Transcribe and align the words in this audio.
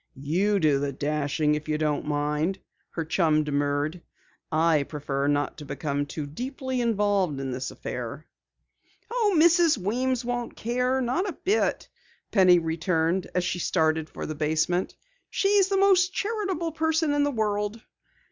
"You 0.19 0.59
do 0.59 0.79
the 0.79 0.91
dashing, 0.91 1.53
if 1.53 1.69
you 1.69 1.77
don't 1.77 2.07
mind," 2.07 2.57
her 2.89 3.05
chum 3.05 3.43
demurred. 3.43 4.01
"I 4.51 4.81
prefer 4.81 5.27
not 5.27 5.57
to 5.59 5.65
become 5.65 6.07
too 6.07 6.25
deeply 6.25 6.81
involved 6.81 7.39
in 7.39 7.51
this 7.51 7.69
affair." 7.69 8.25
"Oh, 9.11 9.35
Mrs. 9.37 9.77
Weems 9.77 10.25
won't 10.25 10.55
care 10.55 11.01
not 11.01 11.29
a 11.29 11.33
bit," 11.33 11.87
Penny 12.31 12.57
returned 12.57 13.29
as 13.35 13.43
she 13.43 13.59
started 13.59 14.09
for 14.09 14.25
the 14.25 14.33
basement. 14.33 14.95
"She's 15.29 15.67
the 15.69 15.77
most 15.77 16.11
charitable 16.15 16.71
person 16.71 17.13
in 17.13 17.23
the 17.23 17.29
world." 17.29 17.79